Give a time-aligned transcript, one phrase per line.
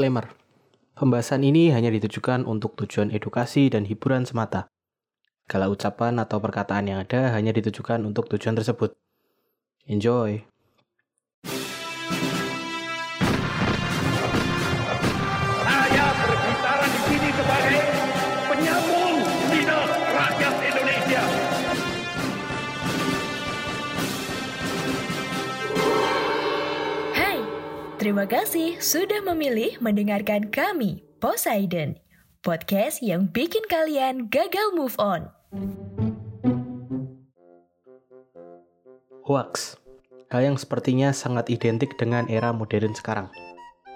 [0.00, 0.32] Disclaimer.
[0.96, 4.72] Pembahasan ini hanya ditujukan untuk tujuan edukasi dan hiburan semata.
[5.44, 8.96] Segala ucapan atau perkataan yang ada hanya ditujukan untuk tujuan tersebut.
[9.84, 10.40] Enjoy.
[28.20, 31.96] Terima kasih sudah memilih mendengarkan kami, Poseidon,
[32.44, 35.32] podcast yang bikin kalian gagal move on.
[39.24, 39.80] Hoax.
[40.28, 43.32] Hal yang sepertinya sangat identik dengan era modern sekarang.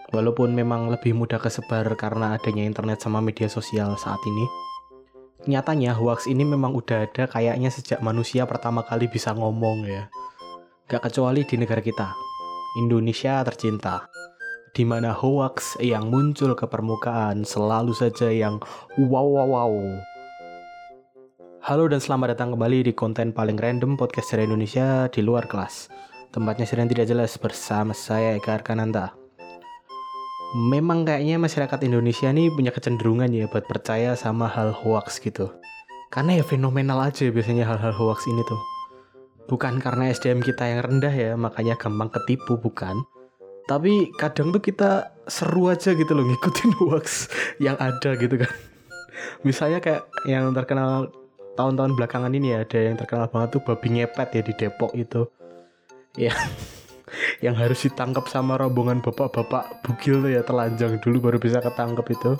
[0.09, 4.49] Walaupun memang lebih mudah kesebar karena adanya internet sama media sosial saat ini,
[5.45, 10.09] nyatanya hoax ini memang udah ada kayaknya sejak manusia pertama kali bisa ngomong ya.
[10.89, 12.24] Gak kecuali di negara kita,
[12.75, 14.11] Indonesia tercinta,
[14.75, 18.59] di mana hoax yang muncul ke permukaan selalu saja yang
[18.99, 19.75] wow wow wow.
[21.63, 25.87] Halo dan selamat datang kembali di konten paling random podcast dari Indonesia di luar kelas.
[26.35, 29.15] Tempatnya sedang tidak jelas bersama saya Eka Arkananta.
[30.59, 35.47] Memang kayaknya masyarakat Indonesia nih punya kecenderungan ya buat percaya sama hal hoax gitu.
[36.11, 38.74] Karena ya fenomenal aja biasanya hal-hal hoax ini tuh.
[39.45, 43.05] Bukan karena SDM kita yang rendah ya, makanya gampang ketipu, bukan.
[43.65, 47.29] Tapi kadang tuh kita seru aja gitu loh ngikutin hoax
[47.61, 48.53] yang ada gitu kan.
[49.45, 51.13] Misalnya kayak yang terkenal
[51.57, 55.29] tahun-tahun belakangan ini ya, ada yang terkenal banget tuh babi ngepet ya di Depok itu.
[56.17, 56.33] Ya,
[57.45, 62.33] yang harus ditangkap sama rombongan bapak-bapak bugil tuh ya telanjang dulu baru bisa ketangkep itu.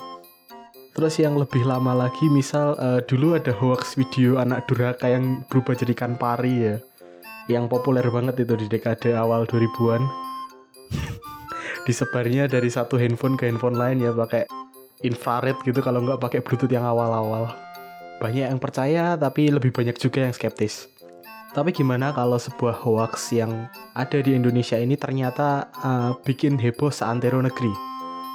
[0.95, 5.75] Terus yang lebih lama lagi misal eh, dulu ada hoax video anak durhaka yang berubah
[5.75, 6.75] jadi pari ya.
[7.45, 10.01] Yang populer banget itu di dekade awal 2000-an.
[11.87, 14.49] Disebarnya dari satu handphone ke handphone lain ya pakai
[15.05, 17.53] infrared gitu kalau nggak pakai bluetooth yang awal-awal.
[18.17, 20.89] Banyak yang percaya tapi lebih banyak juga yang skeptis.
[21.53, 27.39] Tapi gimana kalau sebuah hoax yang ada di Indonesia ini ternyata uh, bikin heboh seantero
[27.39, 27.71] negeri?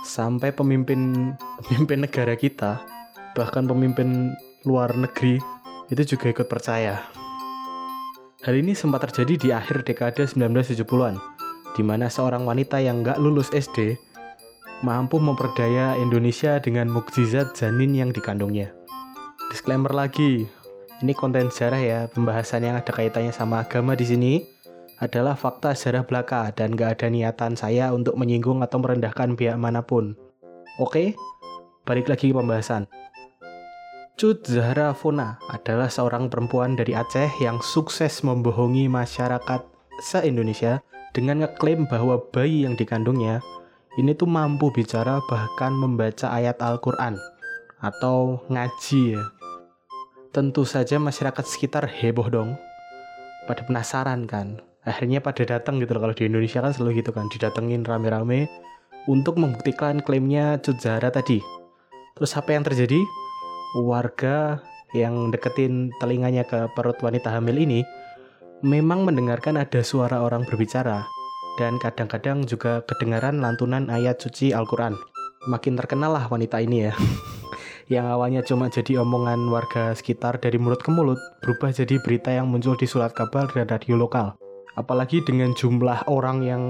[0.06, 1.34] Sampai pemimpin
[1.66, 2.80] pemimpin negara kita,
[3.36, 4.32] bahkan pemimpin
[4.64, 5.36] luar negeri
[5.92, 7.19] itu juga ikut percaya.
[8.40, 11.20] Hal ini sempat terjadi di akhir dekade 1970-an,
[11.76, 14.00] di mana seorang wanita yang nggak lulus SD
[14.80, 18.72] mampu memperdaya Indonesia dengan mukjizat janin yang dikandungnya.
[19.52, 20.48] Disclaimer lagi,
[21.04, 24.32] ini konten sejarah ya, pembahasan yang ada kaitannya sama agama di sini
[25.04, 29.84] adalah fakta sejarah belaka dan gak ada niatan saya untuk menyinggung atau merendahkan pihak mana
[29.84, 30.16] pun.
[30.80, 31.12] Oke,
[31.84, 32.88] balik lagi ke pembahasan.
[34.20, 39.64] Zahra Fona adalah seorang perempuan dari Aceh yang sukses membohongi masyarakat
[40.04, 40.84] se-Indonesia
[41.16, 43.40] dengan ngeklaim bahwa bayi yang dikandungnya
[43.96, 47.16] ini tuh mampu bicara bahkan membaca ayat Al-Quran
[47.80, 49.24] atau ngaji ya.
[50.36, 52.60] Tentu saja masyarakat sekitar heboh dong.
[53.48, 54.60] Pada penasaran kan.
[54.84, 56.04] Akhirnya pada datang gitu loh.
[56.04, 57.24] Kalau di Indonesia kan selalu gitu kan.
[57.32, 58.52] Didatengin rame-rame
[59.08, 61.40] untuk membuktikan klaimnya Cut Zahra tadi.
[62.20, 63.00] Terus apa yang terjadi?
[63.78, 64.58] Warga
[64.90, 67.86] yang deketin telinganya ke perut wanita hamil ini
[68.66, 71.06] memang mendengarkan ada suara orang berbicara
[71.54, 74.98] dan kadang-kadang juga kedengaran lantunan ayat suci Al-Quran.
[75.46, 76.94] Makin terkenal lah wanita ini ya.
[77.94, 82.50] yang awalnya cuma jadi omongan warga sekitar dari mulut ke mulut, berubah jadi berita yang
[82.50, 84.34] muncul di surat kabar dan radio lokal.
[84.74, 86.62] Apalagi dengan jumlah orang yang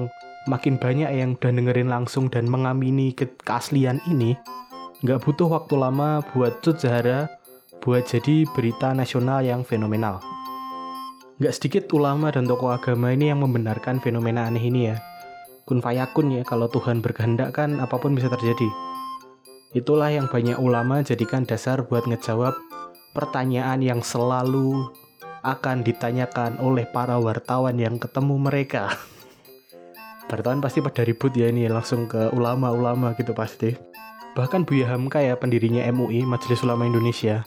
[0.48, 4.36] makin banyak yang udah dengerin langsung dan mengamini ke keaslian ini,
[5.00, 7.24] nggak butuh waktu lama buat Cut Zahara
[7.80, 10.20] buat jadi berita nasional yang fenomenal.
[11.40, 15.00] Nggak sedikit ulama dan tokoh agama ini yang membenarkan fenomena aneh ini ya.
[15.64, 18.68] Kun fayakun ya, kalau Tuhan berkehendak kan apa pun bisa terjadi.
[19.72, 22.52] Itulah yang banyak ulama jadikan dasar buat ngejawab
[23.16, 24.92] pertanyaan yang selalu
[25.40, 28.92] akan ditanyakan oleh para wartawan yang ketemu mereka.
[30.28, 33.72] Wartawan pasti pada ribut ya ini langsung ke ulama-ulama gitu pasti.
[34.38, 37.42] Bahkan Buya Hamka ya pendirinya MUI Majelis Ulama Indonesia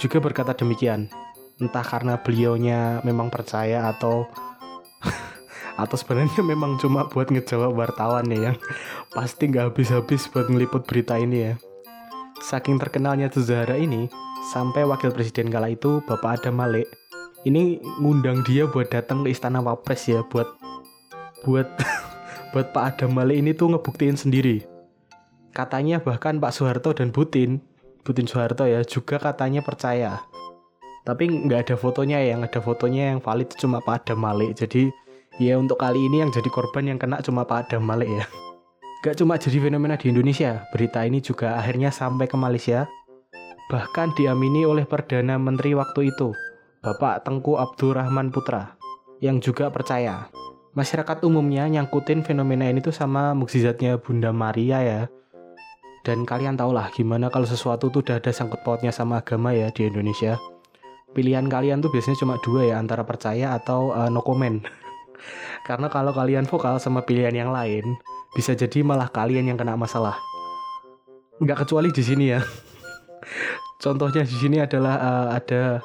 [0.00, 1.08] juga berkata demikian.
[1.60, 4.28] Entah karena beliaunya memang percaya atau
[5.82, 8.56] atau sebenarnya memang cuma buat ngejawab wartawan ya yang
[9.12, 11.54] pasti nggak habis-habis buat ngeliput berita ini ya.
[12.40, 14.08] Saking terkenalnya Zahra ini,
[14.48, 16.88] sampai wakil presiden kala itu Bapak Adam Malik
[17.44, 20.48] ini ngundang dia buat datang ke istana Wapres ya buat
[21.44, 21.68] buat
[22.52, 24.69] buat Pak Adam Malik ini tuh ngebuktiin sendiri.
[25.50, 27.58] Katanya bahkan Pak Soeharto dan Putin,
[28.06, 30.22] Putin Soeharto ya juga katanya percaya.
[31.02, 34.54] Tapi nggak ada fotonya ya, yang ada fotonya yang valid cuma Pak Adam Malik.
[34.54, 34.92] Jadi
[35.42, 38.24] ya untuk kali ini yang jadi korban yang kena cuma Pak Adam Malik ya.
[39.00, 42.84] Gak cuma jadi fenomena di Indonesia, berita ini juga akhirnya sampai ke Malaysia.
[43.72, 46.36] Bahkan diamini oleh Perdana Menteri waktu itu,
[46.84, 48.76] Bapak Tengku Abdurrahman Putra,
[49.24, 50.28] yang juga percaya.
[50.76, 55.00] Masyarakat umumnya nyangkutin fenomena ini tuh sama mukjizatnya Bunda Maria ya.
[56.00, 59.68] Dan kalian tau lah gimana kalau sesuatu tuh udah ada sangkut pautnya sama agama ya
[59.68, 60.40] di Indonesia.
[61.12, 64.62] Pilihan kalian tuh biasanya cuma dua ya, antara percaya atau uh, no comment.
[65.68, 67.98] Karena kalau kalian vokal sama pilihan yang lain,
[68.32, 70.16] bisa jadi malah kalian yang kena masalah.
[71.42, 72.40] Nggak kecuali di sini ya.
[73.84, 75.82] Contohnya di sini adalah uh, ada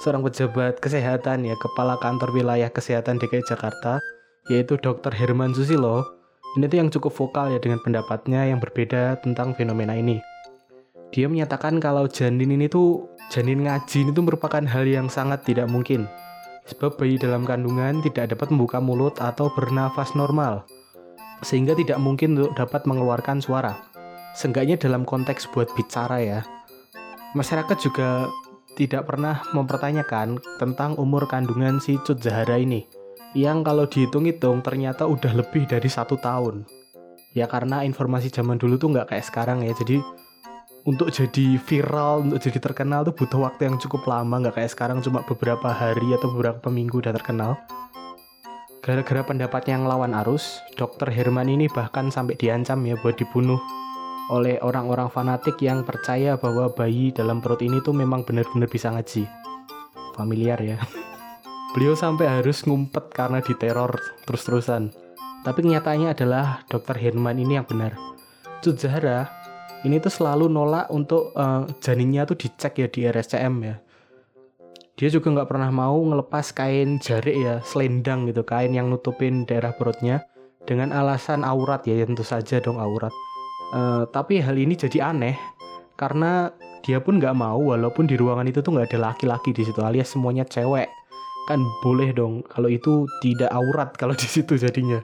[0.00, 4.00] seorang pejabat kesehatan ya, kepala kantor wilayah kesehatan DKI Jakarta,
[4.50, 5.12] yaitu Dr.
[5.14, 6.21] Herman Susilo.
[6.52, 10.20] Ini tuh yang cukup vokal ya dengan pendapatnya yang berbeda tentang fenomena ini.
[11.12, 16.08] Dia menyatakan kalau janin ini tuh janin ngaji itu merupakan hal yang sangat tidak mungkin.
[16.68, 20.64] Sebab bayi dalam kandungan tidak dapat membuka mulut atau bernafas normal
[21.42, 23.76] sehingga tidak mungkin untuk dapat mengeluarkan suara.
[24.32, 26.40] Seenggaknya dalam konteks buat bicara ya.
[27.36, 28.30] Masyarakat juga
[28.78, 33.01] tidak pernah mempertanyakan tentang umur kandungan si Cut Zahara ini.
[33.32, 36.68] Yang kalau dihitung-hitung ternyata udah lebih dari satu tahun.
[37.32, 39.72] Ya karena informasi zaman dulu tuh nggak kayak sekarang ya.
[39.72, 40.04] Jadi
[40.84, 44.36] untuk jadi viral, untuk jadi terkenal tuh butuh waktu yang cukup lama.
[44.42, 47.56] Nggak kayak sekarang cuma beberapa hari atau beberapa minggu udah terkenal.
[48.82, 51.08] Gara-gara pendapatnya yang lawan arus, Dr.
[51.08, 53.62] Herman ini bahkan sampai diancam ya buat dibunuh
[54.30, 59.28] oleh orang-orang fanatik yang percaya bahwa bayi dalam perut ini tuh memang benar-benar bisa ngaji.
[60.16, 60.78] Familiar ya.
[61.72, 63.96] Beliau sampai harus ngumpet karena diteror
[64.28, 64.92] terus-terusan.
[65.42, 67.00] Tapi kenyataannya adalah Dr.
[67.00, 67.96] Herman ini yang benar.
[68.62, 69.42] Cut Zahra
[69.82, 73.76] ini tuh selalu nolak untuk uh, janinnya tuh dicek ya di RSCM ya
[74.92, 79.74] dia juga nggak pernah mau ngelepas kain jarik ya selendang gitu kain yang nutupin daerah
[79.74, 80.22] perutnya
[80.62, 83.10] dengan alasan aurat ya tentu saja dong aurat
[83.74, 85.34] uh, tapi hal ini jadi aneh
[85.98, 86.52] karena
[86.82, 90.12] dia pun nggak mau walaupun di ruangan itu tuh nggak ada laki-laki di situ alias
[90.14, 90.86] semuanya cewek
[91.50, 95.02] kan boleh dong kalau itu tidak aurat kalau di situ jadinya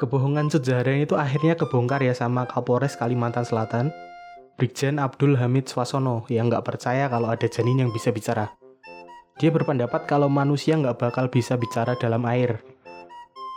[0.00, 3.90] kebohongan sejarah itu akhirnya kebongkar ya sama Kapolres Kalimantan Selatan
[4.58, 8.58] Brigjen Abdul Hamid Swasono yang nggak percaya kalau ada janin yang bisa bicara
[9.38, 12.58] dia berpendapat kalau manusia nggak bakal bisa bicara dalam air.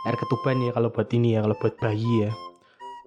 [0.06, 2.30] Air ketuban ya kalau buat ini ya, kalau buat bayi ya.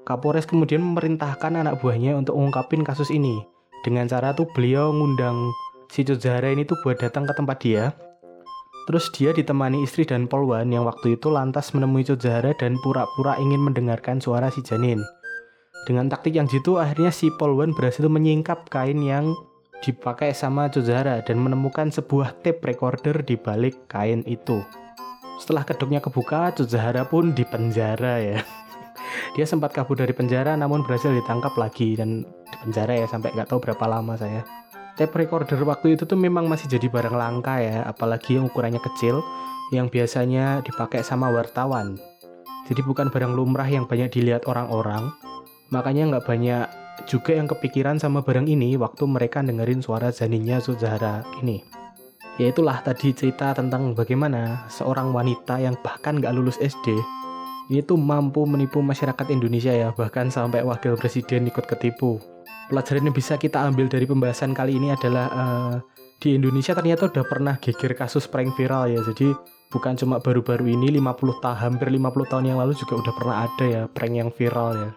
[0.03, 3.47] Kapolres kemudian memerintahkan anak buahnya untuk mengungkapin kasus ini.
[3.87, 5.55] Dengan cara tuh beliau ngundang
[5.87, 7.95] si Zahra ini tuh buat datang ke tempat dia.
[8.85, 13.65] Terus dia ditemani istri dan polwan yang waktu itu lantas menemui Zahra dan pura-pura ingin
[13.65, 15.01] mendengarkan suara si janin.
[15.89, 19.33] Dengan taktik yang jitu akhirnya si polwan berhasil menyingkap kain yang
[19.81, 24.61] dipakai sama Zahra dan menemukan sebuah tape recorder di balik kain itu.
[25.41, 28.39] Setelah kedoknya kebuka, Zahra pun dipenjara ya.
[29.35, 32.23] Dia sempat kabur dari penjara namun berhasil ditangkap lagi dan
[32.53, 34.45] dipenjara ya sampai nggak tahu berapa lama saya.
[34.95, 39.19] Tape recorder waktu itu tuh memang masih jadi barang langka ya, apalagi yang ukurannya kecil
[39.75, 41.99] yang biasanya dipakai sama wartawan.
[42.65, 45.11] Jadi bukan barang lumrah yang banyak dilihat orang-orang,
[45.67, 46.65] makanya nggak banyak
[47.03, 51.59] juga yang kepikiran sama barang ini waktu mereka dengerin suara janinnya Zahra ini.
[52.39, 56.91] Yaitulah tadi cerita tentang bagaimana seorang wanita yang bahkan gak lulus SD
[57.71, 62.34] itu mampu menipu masyarakat Indonesia ya, bahkan sampai wakil presiden ikut ketipu.
[62.65, 65.75] Pelajaran yang bisa kita ambil dari pembahasan kali ini adalah uh,
[66.17, 69.01] di Indonesia ternyata udah pernah geger kasus prank viral ya.
[69.05, 69.35] Jadi
[69.69, 73.65] bukan cuma baru-baru ini 50 tahun hampir 50 tahun yang lalu juga udah pernah ada
[73.65, 74.89] ya prank yang viral ya.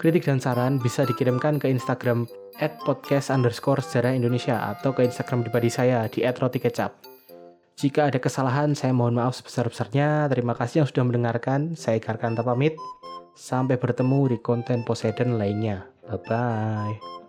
[0.00, 2.26] Kritik dan saran bisa dikirimkan ke Instagram
[2.58, 7.12] at podcast underscore sejarah Indonesia atau ke Instagram pribadi saya di at roti kecap.
[7.78, 10.28] Jika ada kesalahan, saya mohon maaf sebesar-besarnya.
[10.28, 11.74] Terima kasih yang sudah mendengarkan.
[11.74, 12.76] Saya Karkan pamit.
[13.32, 15.88] Sampai bertemu di konten Poseidon lainnya.
[16.06, 17.21] Bye-bye.